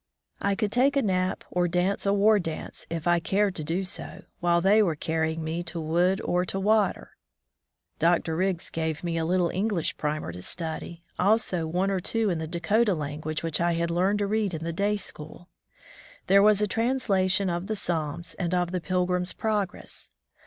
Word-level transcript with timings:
I 0.41 0.55
could 0.55 0.71
take 0.71 0.95
a 0.97 1.03
nap, 1.03 1.43
or 1.51 1.67
dance 1.67 2.07
a 2.07 2.11
war 2.13 2.39
dance, 2.39 2.87
if 2.89 3.05
I 3.05 3.19
cared 3.19 3.53
to 3.53 3.63
do 3.63 3.83
so, 3.85 4.23
while 4.39 4.59
they 4.59 4.81
were 4.81 4.95
carrying 4.95 5.43
me 5.43 5.61
to 5.65 5.79
wood 5.79 6.19
or 6.21 6.43
to 6.43 6.59
water. 6.59 7.11
Dr. 7.99 8.35
Riggs 8.35 8.71
gave 8.71 9.03
me 9.03 9.15
a 9.17 9.25
little 9.25 9.49
English 9.51 9.97
primer 9.97 10.31
to 10.31 10.41
study, 10.41 11.03
also 11.19 11.67
one 11.67 11.91
or 11.91 11.99
two 11.99 12.25
books 12.25 12.31
in 12.33 12.39
the 12.39 12.47
Dakota 12.47 12.95
language, 12.95 13.43
which 13.43 13.61
I 13.61 13.73
had 13.73 13.91
learned 13.91 14.17
to 14.17 14.25
read 14.25 14.55
in 14.55 14.63
the 14.63 14.73
day 14.73 14.97
school. 14.97 15.49
There 16.25 16.41
was 16.41 16.63
a 16.63 16.67
translation 16.67 17.47
of 17.47 17.67
the 17.67 17.75
Psalms, 17.75 18.33
and 18.39 18.55
of 18.55 18.71
the 18.71 18.81
Pilgrim's 18.81 19.33
Progress. 19.33 20.09